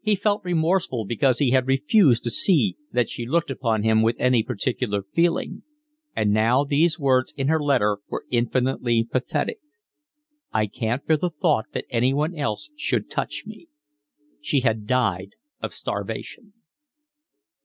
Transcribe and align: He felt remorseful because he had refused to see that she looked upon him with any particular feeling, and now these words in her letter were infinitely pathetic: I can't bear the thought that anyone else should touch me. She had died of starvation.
He 0.00 0.14
felt 0.14 0.44
remorseful 0.44 1.06
because 1.06 1.40
he 1.40 1.50
had 1.50 1.66
refused 1.66 2.22
to 2.22 2.30
see 2.30 2.76
that 2.92 3.10
she 3.10 3.26
looked 3.26 3.50
upon 3.50 3.82
him 3.82 4.00
with 4.00 4.14
any 4.20 4.44
particular 4.44 5.02
feeling, 5.02 5.64
and 6.14 6.30
now 6.30 6.62
these 6.62 7.00
words 7.00 7.34
in 7.36 7.48
her 7.48 7.60
letter 7.60 7.98
were 8.08 8.26
infinitely 8.30 9.02
pathetic: 9.10 9.58
I 10.52 10.68
can't 10.68 11.04
bear 11.04 11.16
the 11.16 11.30
thought 11.30 11.72
that 11.72 11.86
anyone 11.90 12.32
else 12.36 12.70
should 12.76 13.10
touch 13.10 13.42
me. 13.44 13.66
She 14.40 14.60
had 14.60 14.86
died 14.86 15.30
of 15.60 15.72
starvation. 15.72 16.52